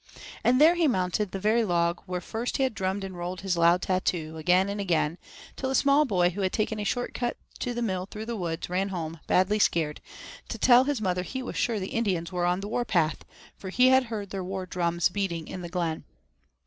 And 0.43 0.59
there 0.59 0.73
he 0.73 0.87
mounted 0.87 1.29
the 1.29 1.39
very 1.39 1.63
log 1.63 2.01
where 2.07 2.21
first 2.21 2.57
he 2.57 2.63
had 2.63 2.73
drummed 2.73 3.03
and 3.03 3.15
rolled 3.15 3.41
his 3.41 3.55
loud 3.55 3.83
tattoo 3.83 4.35
again 4.35 4.67
and 4.67 4.81
again, 4.81 5.19
till 5.55 5.69
a 5.69 5.75
small 5.75 6.05
boy 6.05 6.31
who 6.31 6.41
had 6.41 6.51
taken 6.51 6.79
a 6.79 6.83
short 6.83 7.13
cut 7.13 7.37
to 7.59 7.75
the 7.75 7.83
mill 7.83 8.07
through 8.09 8.25
the 8.25 8.35
woods, 8.35 8.67
ran 8.67 8.89
home, 8.89 9.19
badly 9.27 9.59
scared, 9.59 10.01
to 10.49 10.57
tell 10.57 10.85
his 10.85 11.01
mother 11.01 11.21
he 11.21 11.43
was 11.43 11.55
sure 11.55 11.79
the 11.79 11.89
Indians 11.89 12.31
were 12.31 12.47
on 12.47 12.61
the 12.61 12.67
war 12.67 12.83
path, 12.83 13.23
for 13.55 13.69
he 13.69 13.89
heard 13.91 14.31
their 14.31 14.43
war 14.43 14.65
drums 14.65 15.07
beating 15.09 15.47
in 15.47 15.61
the 15.61 15.69
glen. 15.69 16.03